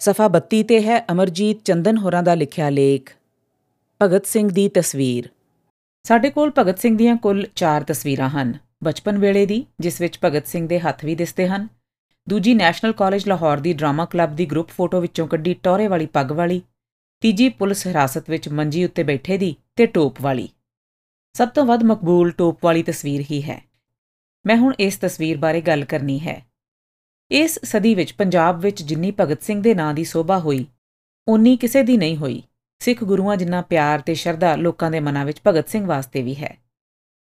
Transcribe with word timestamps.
ਸਫਾ 0.00 0.28
32 0.28 0.62
ਤੇ 0.62 0.82
ਹੈ 0.82 1.04
ਅਮਰਜੀਤ 1.12 1.64
ਚੰਦਨ 1.64 1.96
ਹੋਰਾਂ 1.98 2.22
ਦਾ 2.22 2.34
ਲਿਖਿਆ 2.34 2.70
ਲੇਖ। 2.70 3.16
ਭਗਤ 4.02 4.26
ਸਿੰਘ 4.26 4.48
ਦੀ 4.48 4.68
ਤਸਵੀਰ। 4.68 5.28
ਸਾਡੇ 6.02 6.30
ਕੋਲ 6.30 6.52
ਭਗਤ 6.58 6.78
ਸਿੰਘ 6.78 6.98
ਦੀਆਂ 6.98 7.16
ਕੁੱਲ 7.16 7.46
4 7.56 7.84
ਤਸਵੀਰਾਂ 7.84 8.28
ਹਨ। 8.28 8.58
ਬਚਪਨ 8.84 9.18
ਵੇਲੇ 9.18 9.46
ਦੀ, 9.46 9.66
ਜਿਸ 9.80 10.00
ਵਿੱਚ 10.00 10.18
ਭਗਤ 10.24 10.46
ਸਿੰਘ 10.46 10.68
ਦੇ 10.68 10.80
ਹੱਥ 10.80 11.04
ਵੀ 11.04 11.14
ਦਿਸਦੇ 11.14 11.48
ਹਨ। 11.48 11.68
ਦੂਜੀ 12.28 12.54
ਨੈਸ਼ਨਲ 12.54 12.92
ਕਾਲਜ 12.92 13.28
ਲਾਹੌਰ 13.28 13.56
ਦੀ 13.56 13.72
ਡਰਾਮਾ 13.72 14.04
ਕਲੱਬ 14.04 14.36
ਦੀ 14.36 14.46
ਗਰੁੱਪ 14.46 14.68
ਫੋਟੋ 14.68 15.00
ਵਿੱਚੋਂ 15.00 15.26
ਕੱਢੀ 15.26 15.54
ਟੋਰੇ 15.54 15.88
ਵਾਲੀ 15.88 16.06
ਪੱਗ 16.06 16.32
ਵਾਲੀ। 16.32 16.62
ਤੀਜੀ 17.20 17.48
ਪੁਲਿਸ 17.48 17.86
ਹਿਰਾਸਤ 17.86 18.30
ਵਿੱਚ 18.30 18.48
ਮੰਜੀ 18.48 18.84
ਉੱਤੇ 18.84 19.02
ਬੈਠੇ 19.02 19.38
ਦੀ 19.38 19.56
ਤੇ 19.76 19.86
ਟੋਪ 19.86 20.14
ਵਾਲੀ। 20.22 20.48
ਸਭ 21.32 21.48
ਤੋਂ 21.48 21.66
ਵੱਧ 21.66 21.82
ਮਕਬੂਲ 21.82 22.30
ਟੋਪ 22.30 22.64
ਵਾਲੀ 22.64 22.82
ਤਸਵੀਰ 22.82 23.24
ਹੀ 23.30 23.42
ਹੈ। 23.42 23.62
ਮੈਂ 24.46 24.56
ਹੁਣ 24.56 24.74
ਇਸ 24.80 24.96
ਤਸਵੀਰ 24.96 25.36
ਬਾਰੇ 25.36 25.60
ਗੱਲ 25.60 25.84
ਕਰਨੀ 25.84 26.20
ਹੈ। 26.20 26.49
ਇਸ 27.30 27.58
ਸਦੀ 27.64 27.94
ਵਿੱਚ 27.94 28.12
ਪੰਜਾਬ 28.12 28.60
ਵਿੱਚ 28.60 28.82
ਜਿੰਨੀ 28.82 29.12
ਭਗਤ 29.20 29.42
ਸਿੰਘ 29.42 29.62
ਦੇ 29.62 29.74
ਨਾਂ 29.74 29.92
ਦੀ 29.94 30.04
ਸੋਭਾ 30.04 30.38
ਹੋਈ 30.38 30.64
ਉਨੀ 31.28 31.56
ਕਿਸੇ 31.56 31.82
ਦੀ 31.82 31.96
ਨਹੀਂ 31.96 32.16
ਹੋਈ। 32.16 32.42
ਸਿੱਖ 32.80 33.04
ਗੁਰੂਆਂ 33.04 33.36
ਜਿੰਨਾ 33.36 33.60
ਪਿਆਰ 33.62 34.00
ਤੇ 34.00 34.14
ਸ਼ਰਧਾ 34.14 34.54
ਲੋਕਾਂ 34.56 34.90
ਦੇ 34.90 35.00
ਮਨਾਂ 35.00 35.24
ਵਿੱਚ 35.24 35.40
ਭਗਤ 35.46 35.68
ਸਿੰਘ 35.68 35.86
ਵਾਸਤੇ 35.86 36.22
ਵੀ 36.22 36.34
ਹੈ। 36.34 36.56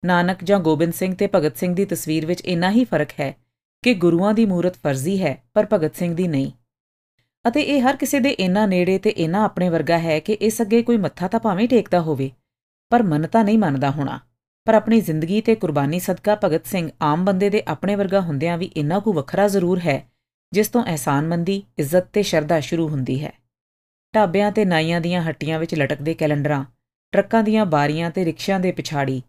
ਨਾਨਕ 0.03 0.45
ਜਾਂ 0.45 0.59
ਗੋਬਿੰਦ 0.61 0.93
ਸਿੰਘ 0.93 1.15
ਤੇ 1.15 1.29
ਭਗਤ 1.35 1.57
ਸਿੰਘ 1.57 1.75
ਦੀ 1.75 1.85
ਤਸਵੀਰ 1.85 2.27
ਵਿੱਚ 2.27 2.41
ਇੰਨਾ 2.41 2.71
ਹੀ 2.71 2.85
ਫ਼ਰਕ 2.85 3.09
ਹੈ 3.21 3.35
ਕਿ 3.85 3.95
ਗੁਰੂਆਂ 3.95 4.35
ਦੀ 4.35 4.47
ਮੂਰਤ 4.47 4.77
ਫਰਜ਼ੀ 4.77 5.23
ਹੈ, 5.23 5.43
ਪਰ 5.55 5.67
ਭਗਤ 5.73 5.97
ਸਿੰਘ 5.97 6.15
ਦੀ 6.15 6.29
ਨਹੀਂ। 6.29 6.53
ਅਤੇ 7.49 7.61
ਇਹ 7.61 7.81
ਹਰ 7.81 7.97
ਕਿਸੇ 7.97 8.21
ਦੇ 8.21 8.31
ਇੰਨਾ 8.31 8.67
ਨੇੜੇ 8.67 8.99
ਤੇ 8.99 9.11
ਇੰਨਾ 9.11 9.45
ਆਪਣੇ 9.45 9.69
ਵਰਗਾ 9.69 9.99
ਹੈ 9.99 10.21
ਕਿ 10.21 10.33
ਇਸ 10.33 10.63
ਅੱਗੇ 10.63 10.83
ਕੋਈ 10.83 10.97
ਮੱਥਾ 10.97 11.29
ਤਾਂ 11.29 11.41
ਭਾਵੇਂ 11.41 11.69
ਟੇਕਦਾ 11.69 12.01
ਹੋਵੇ, 12.01 12.31
ਪਰ 12.91 13.03
ਮੰਨਤਾ 13.03 13.43
ਨਹੀਂ 13.43 13.59
ਮੰਨਦਾ 13.59 13.91
ਹੋਣਾ। 13.91 14.21
ਪਰ 14.67 14.75
ਆਪਣੀ 14.75 15.01
ਜ਼ਿੰਦਗੀ 15.01 15.41
ਤੇ 15.41 15.55
ਕੁਰਬਾਨੀ 15.55 15.99
ਸਦਕਾ 16.01 16.37
ਭਗਤ 16.45 16.67
ਸਿੰਘ 16.67 16.89
ਆਮ 17.03 17.25
ਬੰਦੇ 17.25 17.51
ਦੇ 17.51 17.63
ਆਪਣੇ 17.69 17.95
ਵਰਗਾ 17.95 18.21
ਹੁੰਦਿਆਂ 18.21 18.59
ਵੀ 18.59 18.71
ਇੰਨਾ 18.77 18.99
ਕੁ 18.99 19.13
ਵੱਖਰਾ 19.13 19.49
ਜ਼ਰੂਰ 19.49 19.79
ਹੈ, 19.79 20.05
ਜਿਸ 20.53 20.69
ਤੋਂ 20.69 20.85
ਅਹਿਸਾਨਮੰਦੀ, 20.85 21.63
ਇੱਜ਼ਤ 21.79 22.07
ਤੇ 22.13 22.23
ਸ਼ਰਧਾ 22.23 22.61
ਸ਼ੁਰੂ 22.61 22.89
ਹੁੰਦੀ 22.89 23.23
ਹੈ। 23.25 23.33
ਢਾਬਿਆਂ 24.15 24.51
ਤੇ 24.53 24.65
ਨਾਈਆਂ 24.65 25.01
ਦੀਆਂ 25.01 25.23
ਹੱਟੀਆਂ 25.23 25.59
ਵਿੱਚ 25.59 25.75
ਲਟਕਦੇ 25.75 26.15
ਕੈਲੰਡਰਾਂ, 26.15 26.65
ਟਰੱਕਾਂ 27.13 27.43
ਦੀਆਂ 27.43 27.67
ਬਾਰੀਆਂ 27.67 28.11
ਤੇ 28.11 28.25
ਰਿਕਸ਼ਿਆਂ 28.25 28.61
ਦੇ 28.61 28.73
ਪਿਛਾੜੀ, 28.73 29.23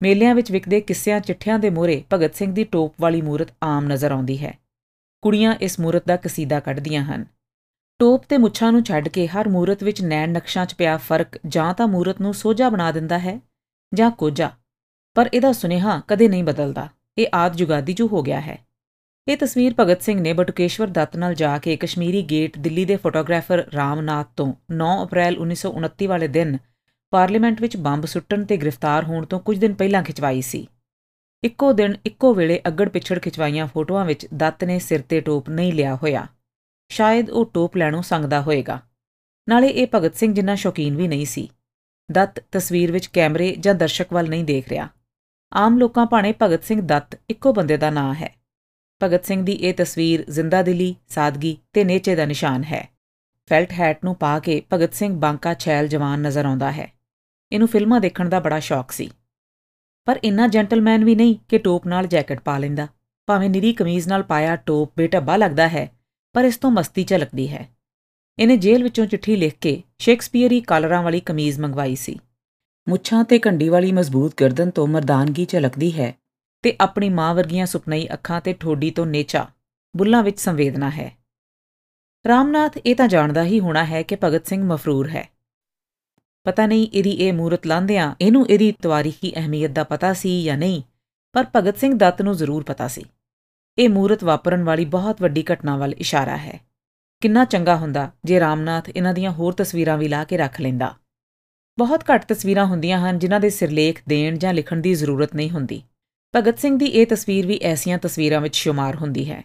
ਮੇਲਿਆਂ 0.00 0.34
ਵਿੱਚ 0.34 0.50
ਵਿਕਦੇ 0.52 0.80
ਕਿੱਸਿਆਂ 0.80 1.20
ਚਿੱਠਿਆਂ 1.20 1.58
ਦੇ 1.58 1.70
ਮੋਰੇ 1.70 2.02
ਭਗਤ 2.12 2.34
ਸਿੰਘ 2.34 2.52
ਦੀ 2.52 2.64
ਟੋਪ 2.64 2.94
ਵਾਲੀ 3.00 3.20
ਮੂਰਤ 3.22 3.52
ਆਮ 3.62 3.86
ਨਜ਼ਰ 3.86 4.12
ਆਉਂਦੀ 4.12 4.38
ਹੈ। 4.38 4.58
ਕੁੜੀਆਂ 5.22 5.54
ਇਸ 5.54 5.78
ਮੂਰਤ 5.80 6.06
ਦਾ 6.06 6.16
ਕਸੀਦਾ 6.16 6.60
ਕੱਢਦੀਆਂ 6.60 7.02
ਹਨ। 7.04 7.24
ਟੋਪ 8.00 8.24
ਤੇ 8.28 8.38
ਮੁੱਛਾਂ 8.38 8.72
ਨੂੰ 8.72 8.82
ਛੱਡ 8.84 9.08
ਕੇ 9.08 9.26
ਹਰ 9.26 9.48
ਮੂਰਤ 9.48 9.82
ਵਿੱਚ 9.84 10.02
ਨੈਣ 10.02 10.32
ਨਕਸ਼ਾਂ 10.32 10.66
'ਚ 10.66 10.74
ਪਿਆ 10.74 10.96
ਫ਼ਰਕ 10.96 11.38
ਜਾਂ 11.46 11.72
ਤਾਂ 11.74 11.86
ਮੂਰਤ 11.88 12.20
ਨੂੰ 12.20 12.34
ਸੋਝਾ 12.34 12.68
ਬਣਾ 12.68 12.90
ਦਿੰਦਾ 12.92 13.18
ਹੈ 13.18 13.38
ਜਾਂ 13.92 14.10
ਕੋਝਾ। 14.10 14.50
ਪਰ 15.14 15.30
ਇਹਦਾ 15.34 15.52
ਸੁਨੇਹਾ 15.52 16.02
ਕਦੇ 16.08 16.28
ਨਹੀਂ 16.28 16.44
ਬਦਲਦਾ। 16.44 16.88
ਇਹ 17.18 17.26
ਆਦ 17.34 17.56
ਜੁਗਾਦੀ 17.56 17.92
ਜੋ 17.92 18.06
ਹੋ 18.06 18.22
ਗਿਆ 18.22 18.40
ਹੈ। 18.40 18.58
ਇਹ 19.28 19.36
ਤਸਵੀਰ 19.36 19.74
ਭਗਤ 19.80 20.02
ਸਿੰਘ 20.02 20.20
ਨੇ 20.20 20.32
ਬਟੁਕੇਸ਼ਵਰ 20.32 20.86
ਦੱਤ 20.86 21.16
ਨਾਲ 21.16 21.34
ਜਾ 21.34 21.58
ਕੇ 21.58 21.76
ਕਸ਼ਮੀਰੀ 21.76 22.22
ਗੇਟ 22.22 22.58
ਦਿੱਲੀ 22.58 22.84
ਦੇ 22.84 22.96
ਫੋਟੋਗ੍ਰਾਫਰ 22.96 23.68
ਰਾਮਨਾਥ 23.74 24.28
ਤੋਂ 24.36 24.54
9 24.70 25.02
ਅਪ੍ਰੈਲ 25.02 25.36
1929 25.36 26.06
ਵਾਲੇ 26.06 26.28
ਦਿਨ 26.28 26.58
ਪਾਰਲੀਮੈਂਟ 27.10 27.60
ਵਿੱਚ 27.60 27.76
ਬੰਬ 27.76 28.06
ਸੁੱਟਣ 28.06 28.44
ਤੇ 28.44 28.56
ਗ੍ਰਿਫਤਾਰ 28.56 29.04
ਹੋਣ 29.04 29.24
ਤੋਂ 29.24 29.40
ਕੁਝ 29.40 29.58
ਦਿਨ 29.58 29.74
ਪਹਿਲਾਂ 29.74 30.02
ਖਿਚਵਾਈ 30.02 30.40
ਸੀ। 30.40 30.66
ਇੱਕੋ 31.44 31.72
ਦਿਨ 31.72 31.96
ਇੱਕੋ 32.06 32.34
ਵੇਲੇ 32.34 32.60
ਅੱਗੜ 32.68 32.88
ਪਿਛੜ 32.88 33.18
ਖਿਚਵਾਈਆਂ 33.18 33.66
ਫੋਟੋਆਂ 33.66 34.04
ਵਿੱਚ 34.04 34.26
ਦੱਤ 34.34 34.64
ਨੇ 34.64 34.78
ਸਿਰ 34.78 35.00
ਤੇ 35.00 35.20
ਟੋਪ 35.20 35.50
ਨਹੀਂ 35.50 35.72
ਲਿਆ 35.72 35.94
ਹੋਇਆ। 35.94 36.26
ਸ਼ਾਇਦ 36.88 37.30
ਉਹ 37.30 37.50
ਟੋਪ 37.54 37.76
ਲੈਣੋਂ 37.76 38.02
ਸੰਗਦਾ 38.02 38.40
ਹੋਏਗਾ। 38.40 38.80
ਨਾਲੇ 39.48 39.68
ਇਹ 39.68 39.86
ਭਗਤ 39.94 40.14
ਸਿੰਘ 40.14 40.34
ਜਿੰਨਾ 40.34 40.54
ਸ਼ੌਕੀਨ 40.54 40.96
ਵੀ 40.96 41.08
ਨਹੀਂ 41.08 41.26
ਸੀ। 41.26 41.48
ਦੱਤ 42.12 42.44
ਤਸਵੀਰ 42.52 42.92
ਵਿੱਚ 42.92 43.06
ਕੈਮਰੇ 43.06 43.56
ਜਾਂ 43.60 43.74
ਦਰਸ਼ਕ 43.74 44.12
ਵੱਲ 44.12 44.28
ਨਹੀਂ 44.28 44.44
ਦੇਖ 44.44 44.68
ਰਿਹਾ। 44.68 44.88
ਆਮ 45.52 45.78
ਲੋਕਾਂ 45.78 46.06
ਭਾਣੇ 46.06 46.32
ਭਗਤ 46.42 46.64
ਸਿੰਘ 46.64 46.80
ਦੱਤ 46.80 47.18
ਇੱਕੋ 47.30 47.52
ਬੰਦੇ 47.52 47.76
ਦਾ 47.76 47.90
ਨਾਂ 47.90 48.14
ਹੈ। 48.14 48.32
ਭਗਤ 49.02 49.24
ਸਿੰਘ 49.24 49.44
ਦੀ 49.44 49.52
ਇਹ 49.52 49.74
ਤਸਵੀਰ 49.74 50.24
ਜ਼ਿੰਦਾ 50.30 50.62
ਦਿਲੀ, 50.62 50.94
ਸਾਦਗੀ 51.08 51.56
ਤੇ 51.72 51.84
ਨੇਚੇ 51.84 52.14
ਦਾ 52.14 52.24
ਨਿਸ਼ਾਨ 52.24 52.64
ਹੈ। 52.64 52.88
ਫੈਲਟ 53.50 53.72
ਹੈਟ 53.72 54.04
ਨੂੰ 54.04 54.14
ਪਾ 54.14 54.38
ਕੇ 54.38 54.62
ਭਗਤ 54.72 54.94
ਸਿੰਘ 54.94 55.14
ਬਾਂਕਾ 55.14 55.54
ਛੈਲ 55.54 55.88
ਜਵਾਨ 55.88 56.20
ਨਜ਼ਰ 56.20 56.44
ਆਉਂਦਾ 56.44 56.72
ਹੈ। 56.72 56.92
ਇਹਨੂੰ 57.52 57.68
ਫਿਲਮਾਂ 57.68 58.00
ਦੇਖਣ 58.00 58.28
ਦਾ 58.28 58.40
ਬੜਾ 58.40 58.60
ਸ਼ੌਕ 58.60 58.92
ਸੀ। 58.92 59.10
ਪਰ 60.06 60.20
ਇੰਨਾ 60.24 60.46
ਜੈਂਟਲਮੈਨ 60.46 61.04
ਵੀ 61.04 61.14
ਨਹੀਂ 61.14 61.36
ਕਿ 61.48 61.58
ਟੋਪ 61.58 61.86
ਨਾਲ 61.86 62.06
ਜੈਕਟ 62.06 62.40
ਪਾ 62.40 62.58
ਲੈਂਦਾ। 62.58 62.88
ਭਾਵੇਂ 63.26 63.50
ਨਿਰੀ 63.50 63.72
ਕਮੀਜ਼ 63.72 64.08
ਨਾਲ 64.08 64.22
ਪਾਇਆ 64.22 64.56
ਟੋਪ 64.56 64.92
ਬੇਟੱਬਾ 64.96 65.36
ਲੱਗਦਾ 65.36 65.68
ਹੈ, 65.68 65.88
ਪਰ 66.34 66.44
ਇਸ 66.44 66.56
ਤੋਂ 66.56 66.70
ਮਸਤੀ 66.70 67.04
ਝਲਕਦੀ 67.04 67.48
ਹੈ। 67.48 67.68
ਇਹਨੇ 68.38 68.56
ਜੇਲ੍ਹ 68.56 68.82
ਵਿੱਚੋਂ 68.82 69.06
ਚਿੱਠੀ 69.06 69.36
ਲਿਖ 69.36 69.54
ਕੇ 69.60 69.82
ਸ਼ੇਕਸਪੀਅਰੀ 69.98 70.60
ਕਾਲਰਾਂ 70.60 71.02
ਵਾਲੀ 71.02 71.20
ਕਮੀਜ਼ 71.20 71.60
ਮੰਗਵਾਈ 71.60 71.96
ਸੀ। 71.96 72.18
ਮੁੱਛਾਂ 72.86 73.24
ਤੇ 73.24 73.38
ਕੰਡੀ 73.38 73.68
ਵਾਲੀ 73.68 73.92
ਮਜ਼ਬੂਤ 73.92 74.32
ਗਰਦਨ 74.40 74.70
ਤੋਂ 74.70 74.86
ਮਰਦਾਨਗੀ 74.86 75.44
ਝਲਕਦੀ 75.44 75.92
ਹੈ 76.00 76.12
ਤੇ 76.64 76.76
ਆਪਣੀ 76.80 77.08
ਮਾਂ 77.08 77.34
ਵਰਗੀਆਂ 77.34 77.66
ਸੁਪਨਈ 77.66 78.06
ਅੱਖਾਂ 78.12 78.40
ਤੇ 78.40 78.52
ਠੋਡੀ 78.52 78.90
ਤੋਂ 78.90 79.06
ਨੇਚਾ, 79.06 79.46
ਬੁੱਲਾਂ 79.96 80.22
ਵਿੱਚ 80.22 80.40
ਸੰਵੇਦਨਾ 80.40 80.90
ਹੈ। 80.90 81.10
ਰਾਮਨਾਥ 82.24 82.78
ਇਹ 82.86 82.96
ਤਾਂ 82.96 83.08
ਜਾਣਦਾ 83.08 83.44
ਹੀ 83.44 83.60
ਹੋਣਾ 83.60 83.84
ਹੈ 83.84 84.02
ਕਿ 84.02 84.16
ਭਗਤ 84.24 84.46
ਸਿੰਘ 84.46 84.64
ਮਫਰੂਰ 84.64 85.08
ਹੈ। 85.08 85.28
ਪਤਾ 86.46 86.66
ਨਹੀਂ 86.66 86.86
ਇਹਦੀ 86.92 87.10
ਇਹ 87.10 87.32
ਮੂਰਤ 87.32 87.66
ਲਾਂਦਿਆਂ 87.66 88.14
ਇਹਨੂੰ 88.20 88.46
ਇਹਦੀ 88.46 88.72
ਤਵਾਰੀਖੀ 88.72 89.32
ਅਹਿਮੀਅਤ 89.36 89.70
ਦਾ 89.70 89.84
ਪਤਾ 89.84 90.12
ਸੀ 90.12 90.42
ਜਾਂ 90.44 90.58
ਨਹੀਂ, 90.58 90.82
ਪਰ 91.32 91.46
ਭਗਤ 91.56 91.78
ਸਿੰਘ 91.78 91.94
ਦੱਤ 91.94 92.22
ਨੂੰ 92.22 92.36
ਜ਼ਰੂਰ 92.36 92.62
ਪਤਾ 92.62 92.88
ਸੀ। 92.88 93.04
ਇਹ 93.78 93.88
ਮੂਰਤ 93.88 94.24
ਵਾਪਰਨ 94.24 94.64
ਵਾਲੀ 94.64 94.84
ਬਹੁਤ 94.84 95.22
ਵੱਡੀ 95.22 95.44
ਘਟਨਾ 95.52 95.76
ਵੱਲ 95.76 95.92
ਇਸ਼ਾਰਾ 95.92 96.36
ਹੈ। 96.36 96.60
ਕਿੰਨਾ 97.20 97.44
ਚੰਗਾ 97.44 97.76
ਹੁੰਦਾ 97.76 98.10
ਜੇ 98.24 98.40
ਰਾਮਨਾਥ 98.40 98.88
ਇਹਨਾਂ 98.88 99.14
ਦੀਆਂ 99.14 99.30
ਹੋਰ 99.30 99.52
ਤਸਵੀਰਾਂ 99.52 99.98
ਵੀ 99.98 100.08
ਲਾ 100.08 100.24
ਕੇ 100.24 100.36
ਰੱਖ 100.36 100.60
ਲੈਂਦਾ। 100.60 100.94
ਬਹੁਤ 101.78 102.04
ਘੱਟ 102.14 102.24
ਤਸਵੀਰਾਂ 102.24 102.66
ਹੁੰਦੀਆਂ 102.66 102.98
ਹਨ 102.98 103.18
ਜਿਨ੍ਹਾਂ 103.18 103.40
ਦੇ 103.40 103.50
ਸਿਰਲੇਖ 103.50 104.02
ਦੇਣ 104.08 104.38
ਜਾਂ 104.38 104.54
ਲਿਖਣ 104.54 104.80
ਦੀ 104.80 104.94
ਜ਼ਰੂਰਤ 104.94 105.34
ਨਹੀਂ 105.34 105.50
ਹੁੰਦੀ। 105.50 105.82
ਭਗਤ 106.36 106.58
ਸਿੰਘ 106.58 106.78
ਦੀ 106.78 106.86
ਇਹ 106.86 107.06
ਤਸਵੀਰ 107.06 107.46
ਵੀ 107.46 107.58
ਐਸੀਆਂ 107.62 107.98
ਤਸਵੀਰਾਂ 107.98 108.40
ਵਿੱਚ 108.40 108.56
ਸ਼ੁਮਾਰ 108.56 108.96
ਹੁੰਦੀ 108.96 109.30
ਹੈ। 109.30 109.40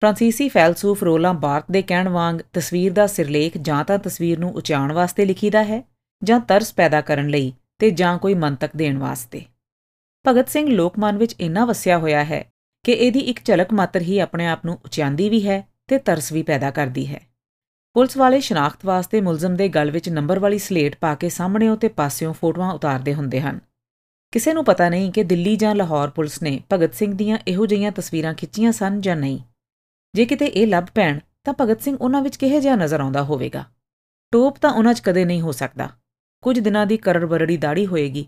ਫ੍ਰਾਂਸੀਸੀ 0.00 0.48
ਫੈਲਸੂਫ 0.48 1.02
ਰੋਲਾਂ 1.02 1.34
ਬਾਰਤ 1.34 1.64
ਦੇ 1.70 1.82
ਕਹਿਣ 1.82 2.08
ਵਾਂਗ 2.08 2.36
ਤਸਵੀਰ 2.52 2.92
ਦਾ 2.92 3.06
ਸਿਰਲੇਖ 3.06 3.58
ਜਾਂ 3.58 3.84
ਤਾਂ 3.84 3.98
ਤਸਵੀਰ 3.98 4.38
ਨੂੰ 4.38 4.50
ਉਚਾਰਨ 4.54 4.92
ਵਾਸਤੇ 4.92 5.24
ਲਿਖੀਦਾ 5.24 5.64
ਹੈ 5.64 5.82
ਜਾਂ 6.24 6.40
ਤਰਸ 6.40 6.74
ਪੈਦਾ 6.74 7.00
ਕਰਨ 7.00 7.28
ਲਈ 7.28 7.52
ਤੇ 7.78 7.90
ਜਾਂ 7.90 8.18
ਕੋਈ 8.18 8.34
ਮੰਤਕ 8.34 8.70
ਦੇਣ 8.76 8.98
ਵਾਸਤੇ। 8.98 9.42
ਭਗਤ 10.28 10.48
ਸਿੰਘ 10.48 10.68
ਲੋਕਮਨ 10.70 11.18
ਵਿੱਚ 11.18 11.34
ਇੰਨਾ 11.40 11.64
ਵਸਿਆ 11.64 11.98
ਹੋਇਆ 11.98 12.24
ਹੈ 12.24 12.44
ਕਿ 12.84 12.92
ਇਹਦੀ 12.92 13.18
ਇੱਕ 13.18 13.44
ਝਲਕ 13.44 13.72
ਮਾਤਰ 13.72 14.00
ਹੀ 14.00 14.18
ਆਪਣੇ 14.18 14.46
ਆਪ 14.46 14.66
ਨੂੰ 14.66 14.78
ਉਚਾਂਦੀ 14.84 15.28
ਵੀ 15.28 15.46
ਹੈ 15.48 15.68
ਤੇ 15.86 15.98
ਤਰਸ 15.98 16.32
ਵੀ 16.32 16.42
ਪੈਦਾ 16.42 16.70
ਕਰਦੀ 16.70 17.06
ਹੈ। 17.06 17.20
ਪੁਲਿਸ 17.96 18.16
ਵਾਲੇ 18.16 18.40
ਸ਼ਨਾਖਤ 18.40 18.86
ਵਾਸਤੇ 18.86 19.20
ਮੁਲਜ਼ਮ 19.20 19.56
ਦੇ 19.56 19.68
ਗਲ 19.68 19.90
ਵਿੱਚ 19.90 20.08
ਨੰਬਰ 20.08 20.38
ਵਾਲੀ 20.38 20.58
ਸਲੇਟ 20.58 20.96
ਪਾ 21.00 21.14
ਕੇ 21.14 21.28
ਸਾਹਮਣੇੋਂ 21.28 21.76
ਤੇ 21.76 21.88
ਪਾਸਿਓਂ 21.88 22.32
ਫੋਟੋਆਂ 22.32 22.72
ਉਤਾਰਦੇ 22.72 23.14
ਹੁੰਦੇ 23.14 23.40
ਹਨ। 23.40 23.60
ਕਿਸੇ 24.32 24.52
ਨੂੰ 24.52 24.64
ਪਤਾ 24.64 24.88
ਨਹੀਂ 24.88 25.12
ਕਿ 25.12 25.22
ਦਿੱਲੀ 25.22 25.56
ਜਾਂ 25.56 25.74
ਲਾਹੌਰ 25.74 26.10
ਪੁਲਿਸ 26.10 26.42
ਨੇ 26.42 26.60
ਭਗਤ 26.72 26.94
ਸਿੰਘ 26.94 27.14
ਦੀਆਂ 27.14 27.38
ਇਹੋ 27.48 27.66
ਜਿਹੀਆਂ 27.66 27.92
ਤਸਵੀਰਾਂ 27.92 28.34
ਖਿੱਚੀਆਂ 28.34 28.72
ਸਨ 28.72 29.00
ਜਾਂ 29.00 29.16
ਨਹੀਂ। 29.16 29.38
ਜੇ 30.14 30.24
ਕਿਤੇ 30.24 30.46
ਇਹ 30.46 30.66
ਲੱਭ 30.66 30.84
ਪੈਣ, 30.94 31.18
ਤਾਂ 31.44 31.54
ਭਗਤ 31.60 31.82
ਸਿੰਘ 31.82 31.96
ਉਹਨਾਂ 32.00 32.22
ਵਿੱਚ 32.22 32.36
ਕਿਹੋ 32.36 32.60
ਜਿਹਾ 32.60 32.76
ਨਜ਼ਰ 32.76 33.00
ਆਉਂਦਾ 33.00 33.22
ਹੋਵੇਗਾ? 33.22 33.64
ਟੋਪ 34.32 34.58
ਤਾਂ 34.58 34.72
ਉਹਨਾਂ 34.72 34.94
'ਚ 34.94 35.00
ਕਦੇ 35.00 35.24
ਨਹੀਂ 35.24 35.40
ਹੋ 35.40 35.52
ਸਕਦਾ। 35.52 35.88
ਕੁਝ 36.42 36.58
ਦਿਨਾਂ 36.60 36.86
ਦੀ 36.86 36.96
ਕਰੜਬਰੜੀ 36.96 37.56
ਦਾੜੀ 37.56 37.86
ਹੋਏਗੀ। 37.86 38.26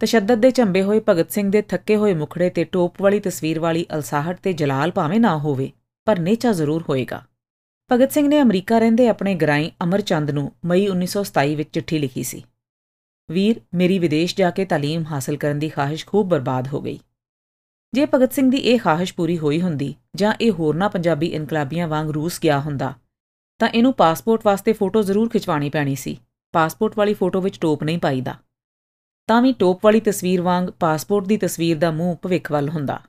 ਤਸ਼ੱਦਦ 0.00 0.40
ਦੇ 0.40 0.50
ਝੰਬੇ 0.50 0.82
ਹੋਏ 0.82 1.00
ਭਗਤ 1.08 1.30
ਸਿੰਘ 1.30 1.50
ਦੇ 1.50 1.62
ਥੱਕੇ 1.62 1.96
ਹੋਏ 1.96 2.14
ਮੁਖੜੇ 2.14 2.50
ਤੇ 2.50 2.64
ਟੋਪ 2.64 3.02
ਵਾਲੀ 3.02 3.20
ਤਸਵੀਰ 3.20 3.60
ਵਾਲੀ 3.60 3.86
ਅਲਸਾਹਟ 3.94 4.40
ਤੇ 4.42 4.52
ਜਲਾਲ 4.52 4.90
ਭਾਵੇਂ 4.90 5.20
ਨਾ 5.20 5.38
ਹੋਵੇ, 5.38 5.70
ਪਰ 6.04 6.18
ਨੇਚਾ 6.18 6.52
ਜ਼ਰੂਰ 6.52 6.84
ਹੋਏਗਾ। 6.88 7.22
ਭਗਤ 7.91 8.11
ਸਿੰਘ 8.11 8.27
ਨੇ 8.27 8.41
ਅਮਰੀਕਾ 8.41 8.77
ਰਹਿੰਦੇ 8.79 9.07
ਆਪਣੇ 9.07 9.33
ਗਰਾਈ 9.35 9.71
ਅਮਰਚੰਦ 9.83 10.31
ਨੂੰ 10.31 10.51
ਮਈ 10.65 10.87
1927 10.87 11.55
ਵਿੱਚ 11.55 11.69
ਚਿੱਠੀ 11.73 11.99
ਲਿਖੀ 11.99 12.23
ਸੀ 12.23 12.43
ਵੀਰ 13.29 13.61
ਮੇਰੀ 13.75 13.99
ਵਿਦੇਸ਼ 13.99 14.35
ਜਾ 14.35 14.49
ਕੇ 14.51 14.65
تعلیم 14.73 15.05
ਹਾਸਲ 15.11 15.37
ਕਰਨ 15.37 15.59
ਦੀ 15.59 15.69
ਖਾਹਿਸ਼ 15.69 16.05
ਖੂਬ 16.05 16.27
ਬਰਬਾਦ 16.27 16.67
ਹੋ 16.67 16.81
ਗਈ 16.81 16.99
ਜੇ 17.93 18.05
ਭਗਤ 18.05 18.33
ਸਿੰਘ 18.33 18.49
ਦੀ 18.51 18.57
ਇਹ 18.57 18.79
ਖਾਹਿਸ਼ 18.79 19.13
ਪੂਰੀ 19.13 19.37
ਹੋਈ 19.37 19.61
ਹੁੰਦੀ 19.61 19.93
ਜਾਂ 20.15 20.33
ਇਹ 20.41 20.51
ਹੋਰਨਾ 20.51 20.87
ਪੰਜਾਬੀ 20.87 21.27
ਇਨਕਲਾਬੀਆਂ 21.27 21.87
ਵਾਂਗ 21.87 22.09
ਰੂਸ 22.09 22.39
ਗਿਆ 22.41 22.59
ਹੁੰਦਾ 22.59 22.93
ਤਾਂ 23.59 23.69
ਇਹਨੂੰ 23.69 23.93
ਪਾਸਪੋਰਟ 23.93 24.45
ਵਾਸਤੇ 24.45 24.73
ਫੋਟੋ 24.73 25.01
ਜ਼ਰੂਰ 25.03 25.29
ਖਿਚਵਾਣੀ 25.29 25.69
ਪੈਣੀ 25.69 25.95
ਸੀ 25.95 26.17
ਪਾਸਪੋਰਟ 26.53 26.97
ਵਾਲੀ 26.97 27.13
ਫੋਟੋ 27.13 27.41
ਵਿੱਚ 27.41 27.59
ਟੋਪ 27.59 27.83
ਨਹੀਂ 27.83 27.99
ਪਾਈਦਾ 27.99 28.35
ਤਾਂ 29.29 29.41
ਵੀ 29.41 29.53
ਟੋਪ 29.53 29.85
ਵਾਲੀ 29.85 29.99
ਤਸਵੀਰ 29.99 30.41
ਵਾਂਗ 30.41 30.69
ਪਾਸਪੋਰਟ 30.79 31.27
ਦੀ 31.27 31.37
ਤਸਵੀਰ 31.37 31.77
ਦਾ 31.77 31.91
ਮੂੰਹ 31.91 32.15
ਭਵਿੱਖ 32.15 32.51
ਵੱਲ 32.51 32.69
ਹੁੰਦਾ 32.69 32.99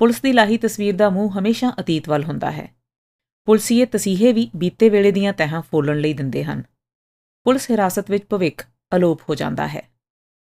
ਪੁਲਿਸ 0.00 0.20
ਦੀ 0.20 0.32
ਲਾਹੀ 0.32 0.58
ਤਸਵੀਰ 0.58 0.94
ਦਾ 0.96 1.08
ਮੂੰਹ 1.10 1.38
ਹਮੇਸ਼ਾ 1.38 1.72
ਅਤੀਤ 1.80 2.08
ਵੱਲ 2.08 2.24
ਹੁੰਦਾ 2.24 2.50
ਹੈ 2.50 2.68
ਪੁਲਸੀਏ 3.47 3.85
ਤਸੀਹੇ 3.85 4.33
ਵੀ 4.33 4.51
ਬੀਤੇ 4.55 4.89
ਵੇਲੇ 4.89 5.11
ਦੀਆਂ 5.11 5.33
ਤਹਾਂ 5.33 5.61
ਫੋਲਣ 5.61 5.99
ਲਈ 5.99 6.13
ਦਿੰਦੇ 6.13 6.43
ਹਨ। 6.43 6.63
ਪੁਲਿਸ 7.43 7.71
ਹਿਰਾਸਤ 7.71 8.11
ਵਿੱਚ 8.11 8.23
ਭਵਿੱਖ 8.29 8.67
ਅਲੋਪ 8.95 9.21
ਹੋ 9.29 9.35
ਜਾਂਦਾ 9.35 9.67
ਹੈ। 9.67 9.89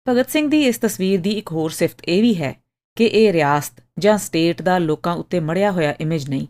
ਭਗਤ 0.09 0.31
ਸਿੰਘ 0.31 0.51
ਦੀ 0.51 0.67
ਇਸ 0.67 0.79
ਤਸਵੀਰ 0.79 1.21
ਦੀ 1.21 1.31
ਇੱਕ 1.31 1.53
ਹੋਰ 1.53 1.71
ਸਿਫਤ 1.71 2.05
ਇਹ 2.05 2.23
ਵੀ 2.23 2.35
ਹੈ 2.35 2.63
ਕਿ 2.97 3.05
ਇਹ 3.05 3.33
ਰਿਆਸਤ 3.33 3.85
ਜਾਂ 3.99 4.19
ਸਟੇਟ 4.19 4.63
ਦਾ 4.63 4.79
ਲੋਕਾਂ 4.79 5.15
ਉੱਤੇ 5.15 5.41
ਮੜਿਆ 5.41 5.71
ਹੋਇਆ 5.71 5.95
ਇਮੇਜ 6.01 6.31
ਨਹੀਂ। 6.31 6.47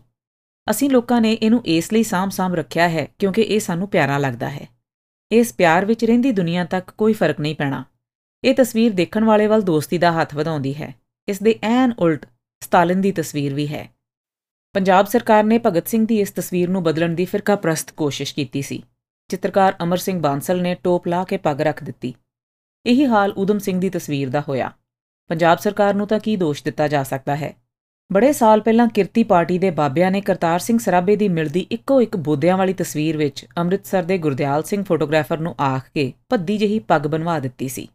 ਅਸੀਂ 0.69 0.89
ਲੋਕਾਂ 0.89 1.21
ਨੇ 1.21 1.33
ਇਹਨੂੰ 1.33 1.61
ਇਸ 1.65 1.93
ਲਈ 1.93 2.03
ਸਾਂਭ-ਸਾਂਭ 2.03 2.55
ਰੱਖਿਆ 2.55 2.89
ਹੈ 2.89 3.07
ਕਿਉਂਕਿ 3.19 3.41
ਇਹ 3.41 3.59
ਸਾਨੂੰ 3.59 3.87
ਪਿਆਰਾ 3.87 4.17
ਲੱਗਦਾ 4.17 4.49
ਹੈ। 4.49 4.67
ਇਸ 5.31 5.53
ਪਿਆਰ 5.53 5.85
ਵਿੱਚ 5.85 6.05
ਰਹਿੰਦੀ 6.05 6.31
ਦੁਨੀਆ 6.31 6.65
ਤੱਕ 6.65 6.91
ਕੋਈ 6.91 7.13
ਫ਼ਰਕ 7.13 7.39
ਨਹੀਂ 7.39 7.55
ਪੈਣਾ। 7.55 7.85
ਇਹ 8.43 8.55
ਤਸਵੀਰ 8.55 8.93
ਦੇਖਣ 8.93 9.23
ਵਾਲੇ 9.23 9.47
ਵੱਲ 9.47 9.61
ਦੋਸਤੀ 9.61 9.97
ਦਾ 9.97 10.11
ਹੱਥ 10.11 10.35
ਵਧਾਉਂਦੀ 10.35 10.75
ਹੈ। 10.75 10.95
ਇਸ 11.27 11.41
ਦੇ 11.41 11.59
ਐਨ 11.63 11.93
ਉਲਟ 11.99 12.25
ਸਟਾਲਿਨ 12.63 13.01
ਦੀ 13.01 13.11
ਤਸਵੀਰ 13.11 13.53
ਵੀ 13.53 13.67
ਹੈ। 13.67 13.94
ਪੰਜਾਬ 14.75 15.05
ਸਰਕਾਰ 15.05 15.43
ਨੇ 15.43 15.57
ਭਗਤ 15.65 15.87
ਸਿੰਘ 15.87 16.05
ਦੀ 16.07 16.19
ਇਸ 16.19 16.31
ਤਸਵੀਰ 16.31 16.69
ਨੂੰ 16.69 16.81
ਬਦਲਣ 16.83 17.13
ਦੀ 17.15 17.25
ਫਿਰਕਾ 17.25 17.55
ਪ੍ਰਸਤ 17.55 17.91
ਕੋਸ਼ਿਸ਼ 17.91 18.33
ਕੀਤੀ 18.35 18.61
ਸੀ। 18.61 18.81
ਚਿੱਤਰਕਾਰ 19.29 19.75
ਅਮਰ 19.83 19.97
ਸਿੰਘ 19.97 20.19
ਬਾਂਸਲ 20.21 20.61
ਨੇ 20.61 20.73
ਟੋਪ 20.83 21.07
ਲਾ 21.07 21.23
ਕੇ 21.23 21.37
ਪੱਗ 21.37 21.61
ਰੱਖ 21.61 21.83
ਦਿੱਤੀ। 21.83 22.13
ਇਹੀ 22.85 23.05
ਹਾਲ 23.05 23.31
ਉਦਮ 23.33 23.59
ਸਿੰਘ 23.59 23.79
ਦੀ 23.79 23.89
ਤਸਵੀਰ 23.89 24.29
ਦਾ 24.29 24.41
ਹੋਇਆ। 24.47 24.69
ਪੰਜਾਬ 25.29 25.59
ਸਰਕਾਰ 25.59 25.93
ਨੂੰ 25.93 26.07
ਤਾਂ 26.07 26.19
ਕੀ 26.19 26.35
ਦੋਸ਼ 26.35 26.63
ਦਿੱਤਾ 26.63 26.87
ਜਾ 26.87 27.03
ਸਕਦਾ 27.03 27.35
ਹੈ? 27.35 27.53
ਬੜੇ 28.09 28.31
ਸਾਲ 28.33 28.61
ਪਹਿਲਾਂ 28.61 28.87
ਕਿਰਤੀ 28.87 29.23
ਪਾਰਟੀ 29.23 29.57
ਦੇ 29.59 29.71
ਬਾਬਿਆਂ 29.71 30.11
ਨੇ 30.11 30.21
ਕਰਤਾਰ 30.21 30.59
ਸਿੰਘ 30.59 30.77
ਸਰਾਬੇ 30.79 31.15
ਦੀ 31.15 31.29
ਮਿਲਦੀ 31.29 31.65
ਇੱਕੋ 31.71 32.01
ਇੱਕ 32.01 32.17
ਬੋਧਿਆਂ 32.17 32.57
ਵਾਲੀ 32.57 32.73
ਤਸਵੀਰ 32.73 33.17
ਵਿੱਚ 33.17 33.45
ਅੰਮ੍ਰਿਤਸਰ 33.57 34.03
ਦੇ 34.03 34.17
ਗੁਰਦਿਆਲ 34.17 34.63
ਸਿੰਘ 34.63 34.83
ਫੋਟੋਗ੍ਰਾਫਰ 34.83 35.39
ਨੂੰ 35.39 35.55
ਆਖ 35.61 35.89
ਕੇ 35.93 36.11
ਭੱਦੀ 36.29 36.57
ਜਿਹੀ 36.57 36.79
ਪੱਗ 36.79 37.07
ਬਣਵਾ 37.07 37.39
ਦਿੱਤੀ 37.39 37.67
ਸੀ। 37.67 37.87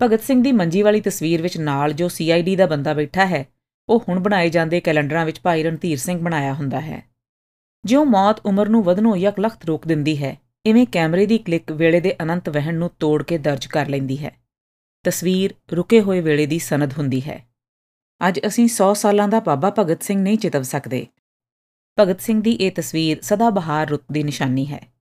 ਭਗਤ 0.00 0.22
ਸਿੰਘ 0.22 0.42
ਦੀ 0.42 0.52
ਮੰਜੀ 0.52 0.82
ਵਾਲੀ 0.82 1.00
ਤਸਵੀਰ 1.00 1.42
ਵਿੱਚ 1.42 1.58
ਨਾਲ 1.58 1.92
ਜੋ 1.92 2.08
ਸੀਆਈਡੀ 2.08 2.56
ਦਾ 2.56 2.66
ਬੰਦਾ 2.66 2.94
ਬੈਠਾ 2.94 3.26
ਹੈ 3.26 3.46
ਉਹ 3.90 4.04
ਹੁਣ 4.08 4.20
ਬਣਾਏ 4.20 4.50
ਜਾਂਦੇ 4.50 4.80
ਕੈਲੰਡਰਾਂ 4.80 5.26
ਵਿੱਚ 5.26 5.40
ਭਾਈ 5.40 5.62
ਰਣਧੀਰ 5.62 5.98
ਸਿੰਘ 5.98 6.20
ਬਣਾਇਆ 6.20 6.54
ਹੁੰਦਾ 6.54 6.80
ਹੈ। 6.80 7.10
ਜਿਉਂ 7.84 8.06
ਮੌਤ 8.06 8.46
ਉਮਰ 8.46 8.68
ਨੂੰ 8.68 8.82
ਵਧਣੋਂ 8.82 9.16
ਯਕ 9.16 9.40
ਲਖਤ 9.40 9.64
ਰੋਕ 9.64 9.86
ਦਿੰਦੀ 9.86 10.24
ਹੈ, 10.24 10.36
ਇਵੇਂ 10.66 10.86
ਕੈਮਰੇ 10.86 11.26
ਦੀ 11.26 11.38
ਕਲਿੱਕ 11.38 11.72
ਵੇਲੇ 11.72 12.00
ਦੇ 12.00 12.16
ਅਨੰਤ 12.22 12.48
ਵਹਿਣ 12.48 12.74
ਨੂੰ 12.74 12.90
ਤੋੜ 13.00 13.22
ਕੇ 13.22 13.38
ਦਰਜ 13.38 13.66
ਕਰ 13.66 13.88
ਲੈਂਦੀ 13.88 14.24
ਹੈ। 14.24 14.40
ਤਸਵੀਰ 15.04 15.54
ਰੁਕੇ 15.72 16.00
ਹੋਏ 16.00 16.20
ਵੇਲੇ 16.20 16.46
ਦੀ 16.46 16.58
ਸਨਦ 16.58 16.92
ਹੁੰਦੀ 16.92 17.20
ਹੈ। 17.20 17.46
ਅੱਜ 18.28 18.40
ਅਸੀਂ 18.46 18.68
100 18.68 18.94
ਸਾਲਾਂ 18.94 19.28
ਦਾ 19.28 19.40
ਬਾਬਾ 19.40 19.72
ਭਗਤ 19.78 20.02
ਸਿੰਘ 20.02 20.22
ਨਹੀਂ 20.22 20.38
ਚਿਤਵ 20.38 20.62
ਸਕਦੇ। 20.62 21.06
ਭਗਤ 21.98 22.20
ਸਿੰਘ 22.20 22.42
ਦੀ 22.42 22.52
ਇਹ 22.52 22.72
ਤਸਵੀਰ 22.72 23.20
ਸਦਾ 23.22 23.50
ਬਹਾਰ 23.50 23.88
ਰੁੱਤ 23.88 24.02
ਦੀ 24.12 24.22
ਨਿਸ਼ਾਨੀ 24.22 24.66
ਹੈ। 24.66 24.92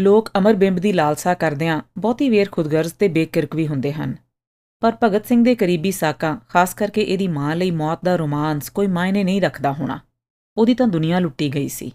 ਲੋਕ 0.00 0.30
ਅਮਰ 0.38 0.54
ਬਿੰਬ 0.54 0.78
ਦੀ 0.78 0.92
ਲਾਲਸਾ 0.92 1.34
ਕਰਦਿਆਂ 1.34 1.80
ਬਹੁਤੀ 1.98 2.30
ਵੇਰ 2.30 2.48
ਖੁਦਗਰਜ਼ 2.52 2.94
ਤੇ 2.94 3.08
ਬੇਕਿਰਕ 3.08 3.56
ਵੀ 3.56 3.66
ਹੁੰਦੇ 3.66 3.92
ਹਨ। 3.92 4.16
ਪਰ 4.80 4.96
ਭਗਤ 5.02 5.26
ਸਿੰਘ 5.26 5.44
ਦੇ 5.44 5.54
ਕਰੀਬੀ 5.54 5.90
ਸਾਕਾਂ, 5.92 6.36
ਖਾਸ 6.48 6.74
ਕਰਕੇ 6.74 7.00
ਇਹਦੀ 7.00 7.28
ਮਾਂ 7.28 7.56
ਲਈ 7.56 7.70
ਮੌਤ 7.70 8.04
ਦਾ 8.04 8.16
ਰੋਮਾਂਸ 8.16 8.70
ਕੋਈ 8.70 8.86
ਮਾਇਨੇ 8.86 9.24
ਨਹੀਂ 9.24 9.42
ਰੱਖਦਾ 9.42 9.72
ਹੋਣਾ। 9.72 10.00
ਉਹਦੀ 10.56 10.74
ਤਾਂ 10.74 10.86
ਦੁਨੀਆ 10.86 11.18
ਲੁੱਟੀ 11.18 11.54
ਗਈ 11.54 11.68
ਸੀ। 11.68 11.92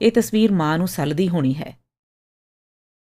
ਇਹ 0.00 0.12
ਤਸਵੀਰ 0.12 0.52
ਮਾਂ 0.52 0.78
ਨੂੰ 0.78 0.88
ਸਲਦੀ 0.88 1.28
ਹੋਣੀ 1.28 1.54
ਹੈ। 1.54 1.76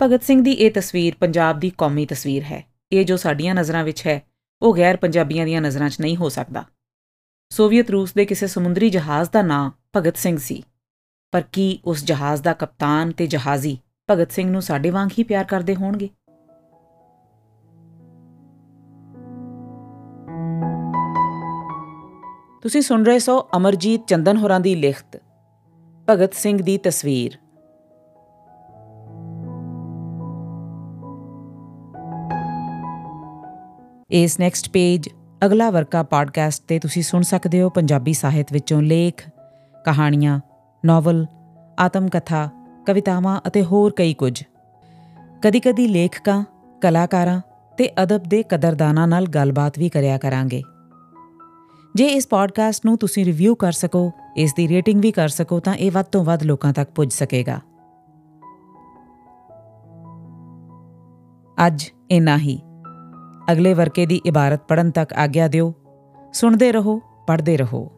ਭਗਤ 0.03 0.23
ਸਿੰਘ 0.23 0.43
ਦੀ 0.43 0.53
ਇਹ 0.53 0.71
ਤਸਵੀਰ 0.71 1.15
ਪੰਜਾਬ 1.21 1.61
ਦੀ 1.61 1.71
ਕੌਮੀ 1.71 2.07
ਤਸਵੀਰ 2.07 2.43
ਹੈ। 2.43 2.65
ਇਹ 2.93 3.05
ਜੋ 3.05 3.17
ਸਾਡੀਆਂ 3.17 3.55
ਨਜ਼ਰਾਂ 3.55 3.85
ਵਿੱਚ 3.85 4.07
ਹੈ, 4.07 4.23
ਉਹ 4.63 4.77
ਗੈਰ 4.77 4.97
ਪੰਜਾਬੀਆਂ 4.97 5.47
ਦੀਆਂ 5.47 5.61
ਨਜ਼ਰਾਂ 5.61 5.91
'ਚ 5.91 6.01
ਨਹੀਂ 6.01 6.17
ਹੋ 6.17 6.29
ਸਕਦਾ। 6.29 6.65
ਸੋਵੀਅਤ 7.49 7.91
ਰੂਸ 7.91 8.13
ਦੇ 8.13 8.25
ਕਿਸੇ 8.25 8.47
ਸਮੁੰਦਰੀ 8.47 8.91
ਜਹਾਜ਼ 8.91 9.31
ਦਾ 9.31 9.43
ਨਾਂ 9.43 9.71
ਭਗਤ 9.97 10.17
ਸਿੰਘ 10.17 10.39
ਸੀ। 10.39 10.65
ਪਰ 11.33 11.41
ਕੀ 11.41 11.81
ਉਸ 11.85 12.05
ਜਹਾਜ਼ 12.05 12.43
ਦਾ 12.43 12.53
ਕਪਤਾਨ 12.53 13.13
ਤੇ 13.13 13.27
ਜਹਾਜ਼ੀ 13.27 13.79
ਭਗਤ 14.11 14.33
ਸਿੰਘ 14.33 14.51
ਨੂੰ 14.51 14.63
ਸਾਡੇ 14.63 14.91
ਵਾਂਗ 14.91 15.11
ਹੀ 15.19 15.23
ਪਿਆਰ 15.23 15.45
ਕਰਦੇ 15.45 15.75
ਹੋਣਗੇ? 15.75 16.09
ਤੁਸੀਂ 22.65 22.83
ਸੁਣ 22.83 23.05
ਰਹੇ 23.05 23.19
ਸੋ 23.19 23.49
ਅਮਰਜੀਤ 23.57 24.07
ਚੰਦਨ 24.07 24.37
ਹੋਰਾਂ 24.37 24.61
ਦੀ 24.61 24.75
ਲਿਖਤ, 24.75 25.23
ਭਗਤ 26.11 26.35
ਸਿੰਘ 26.35 26.63
ਦੀ 26.63 26.79
ਤਸਵੀਰ। 26.79 27.37
ਇਸ 34.11 34.41
ਨੈਕਸਟ 34.41 34.71
ਪੇਜ 34.71 35.09
ਅਗਲਾ 35.45 35.71
ਵਰਕਾ 35.71 36.03
ਪੋਡਕਾਸਟ 36.03 36.63
ਤੇ 36.69 36.79
ਤੁਸੀਂ 36.79 37.03
ਸੁਣ 37.03 37.23
ਸਕਦੇ 37.23 37.63
ਹੋ 37.63 37.69
ਪੰਜਾਬੀ 37.69 38.13
ਸਾਹਿਤ 38.13 38.53
ਵਿੱਚੋਂ 38.53 38.83
ਲੇਖ, 38.83 39.29
ਕਹਾਣੀਆਂ 39.85 40.41
ਨੋਵਲ 40.87 41.27
ਆਤਮ 41.79 42.09
ਕਥਾ 42.09 42.49
ਕਵਿਤਾਵਾਂ 42.87 43.41
ਅਤੇ 43.47 43.65
ਹੋਰ 43.65 43.93
ਕਈ 43.93 44.15
ਕੁਝ। 44.15 44.43
ਕਦੀ-ਕਦੀ 45.43 45.89
ਲੇਖਕਾਂ, 45.89 46.45
ਕਲਾਕਾਰਾਂ 46.81 47.41
ਤੇ 47.79 47.91
ਅਦਬ 48.03 48.23
ਦੇ 48.23 48.43
ਕਦਰਦਾਨਾਂ 48.43 49.09
ਨਾਲ 49.09 49.27
ਗੱਲਬਾਤ 49.27 49.79
ਵੀ 49.79 49.89
ਕਰਿਆ 49.89 50.19
ਕਰਾਂਗੇ। 50.19 50.63
ਜੇ 51.95 52.07
ਇਸ 52.07 52.29
ਪੋਡਕਾਸਟ 52.29 52.87
ਨੂੰ 52.87 52.99
ਤੁਸੀਂ 52.99 53.25
ਰਿਵਿਊ 53.25 53.55
ਕਰ 53.55 53.73
ਸਕੋ, 53.73 54.13
ਇਸ 54.37 54.55
ਦੀ 54.55 54.69
ਰੇਟਿੰਗ 54.69 55.01
ਵੀ 55.03 55.13
ਕਰ 55.13 55.29
ਸਕੋ, 55.29 55.61
ਤਾਂ 55.61 55.75
ਇਹ 55.75 55.93
ਵੱਧ 55.93 56.07
ਤੋਂ 56.07 56.25
ਵੱਧ 56.25 56.43
ਲੋਕਾਂ 56.43 56.73
ਤੱਕ 56.73 56.91
ਪੁੱਜ 56.91 57.13
ਸਕੇਗਾ। 57.13 57.61
ਅੱਜ 61.67 61.85
ਇਨਾ 62.11 62.39
ਹੀ। 62.39 62.61
ਅਗਲੇ 63.53 63.75
ਵਰਕੇ 63.75 64.07
ਦੀ 64.07 64.21
ਇਬਾਰਤ 64.27 64.61
ਪੜਨ 64.69 64.91
ਤੱਕ 64.91 65.13
ਆਗਿਆ 65.13 65.49
ਦਿਓ। 65.49 65.75
ਸੁਣਦੇ 66.33 66.73
ਰਹੋ, 66.73 67.01
ਪੜ੍ਹਦੇ 67.27 67.57
ਰਹੋ। 67.57 67.91